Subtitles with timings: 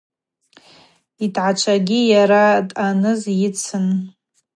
[1.23, 3.85] Йтгӏачвагьи йара дъаныз йыцын.